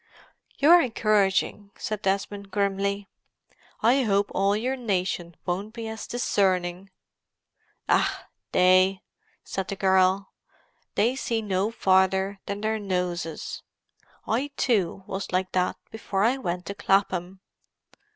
"You're 0.57 0.81
encouraging," 0.81 1.69
said 1.77 2.01
Desmond 2.01 2.49
grimly. 2.49 3.07
"I 3.83 4.01
hope 4.01 4.31
all 4.33 4.57
your 4.57 4.75
nation 4.75 5.35
won't 5.45 5.75
be 5.75 5.87
as 5.87 6.07
discerning." 6.07 6.89
"Ach—they!" 7.87 9.03
said 9.43 9.67
the 9.67 9.75
girl. 9.75 10.31
"They 10.95 11.15
see 11.15 11.43
no 11.43 11.69
farther 11.69 12.39
than 12.47 12.61
their 12.61 12.79
noses. 12.79 13.61
I, 14.25 14.47
too, 14.57 15.03
was 15.05 15.31
like 15.31 15.51
that 15.51 15.77
before 15.91 16.23
I 16.23 16.35
went 16.37 16.65
to 16.65 16.73
Clapham." 16.73 17.41